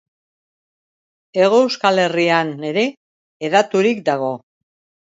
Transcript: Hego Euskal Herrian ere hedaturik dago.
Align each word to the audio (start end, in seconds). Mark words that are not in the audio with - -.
Hego 1.43 1.59
Euskal 1.67 2.03
Herrian 2.07 2.51
ere 2.71 2.87
hedaturik 3.47 4.07
dago. 4.11 4.35